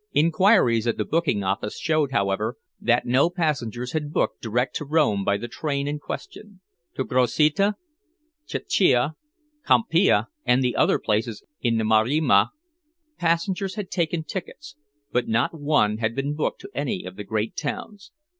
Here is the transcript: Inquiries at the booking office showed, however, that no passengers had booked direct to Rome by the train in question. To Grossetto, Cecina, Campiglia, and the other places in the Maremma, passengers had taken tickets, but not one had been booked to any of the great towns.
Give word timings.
Inquiries 0.13 0.87
at 0.87 0.97
the 0.97 1.05
booking 1.05 1.43
office 1.43 1.77
showed, 1.77 2.11
however, 2.11 2.55
that 2.79 3.05
no 3.05 3.29
passengers 3.29 3.91
had 3.91 4.11
booked 4.11 4.41
direct 4.41 4.75
to 4.77 4.83
Rome 4.85 5.23
by 5.23 5.37
the 5.37 5.47
train 5.47 5.87
in 5.87 5.99
question. 5.99 6.59
To 6.95 7.03
Grossetto, 7.03 7.73
Cecina, 8.47 9.13
Campiglia, 9.63 10.25
and 10.43 10.63
the 10.63 10.75
other 10.75 10.97
places 10.97 11.43
in 11.61 11.77
the 11.77 11.83
Maremma, 11.83 12.49
passengers 13.19 13.75
had 13.75 13.91
taken 13.91 14.23
tickets, 14.23 14.75
but 15.11 15.27
not 15.27 15.53
one 15.53 15.99
had 15.99 16.15
been 16.15 16.33
booked 16.33 16.61
to 16.61 16.71
any 16.73 17.03
of 17.05 17.15
the 17.15 17.23
great 17.23 17.55
towns. 17.55 18.11